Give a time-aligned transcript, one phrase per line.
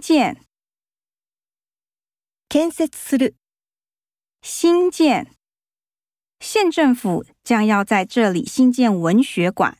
[0.00, 0.40] 建，
[2.48, 3.34] 建設する。
[4.42, 5.34] 新建，
[6.40, 9.78] 县政府將要在这里新建文學館。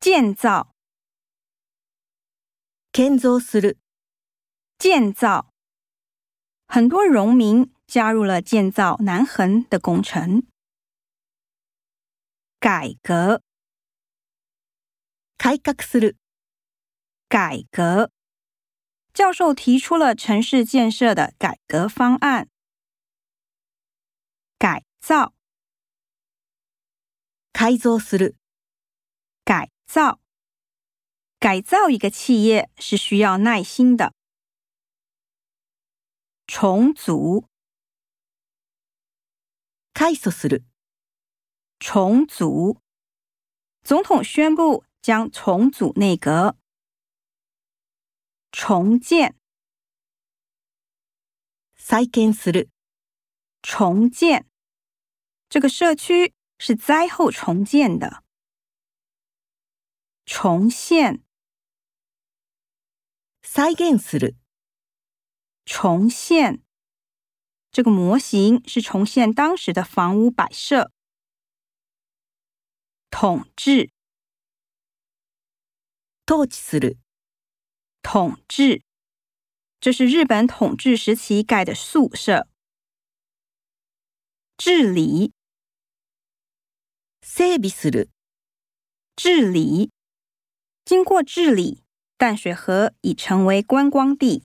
[0.00, 0.72] 建造，
[2.92, 3.78] 建造する。
[4.78, 5.52] 建造，
[6.66, 10.44] 很多農民加入了建造南橫的工程。
[12.58, 13.40] 改革，
[15.38, 16.16] 改革する。
[17.28, 18.13] 改革。
[19.14, 22.48] 教授提出了城市建设的改革方案，
[24.58, 25.32] 改造，
[27.52, 27.76] 改
[29.86, 30.18] 造，
[31.38, 34.12] 改造一个企业是需要耐心的，
[36.48, 37.46] 重组，
[39.92, 40.28] 改造，
[41.78, 42.80] 重组，
[43.84, 46.56] 总统宣布将重组内阁。
[48.56, 49.34] 重建，
[51.76, 52.68] 再建する。
[53.62, 54.46] 重建
[55.48, 58.22] 这个社区是灾后重建的。
[60.24, 61.24] 重现，
[63.42, 64.36] 再建する。
[65.66, 66.62] 重现
[67.72, 70.92] 这个模型是重现当时的房屋摆设。
[73.10, 73.90] 统治，
[76.24, 77.03] 統治する。
[78.04, 78.82] 统治，
[79.80, 82.46] 这是日本统治时期盖的宿舍。
[84.58, 85.32] 治理
[87.22, 87.90] s e b i s
[89.16, 89.90] 治理，
[90.84, 91.82] 经过治理，
[92.18, 94.44] 淡水河已成为观光地。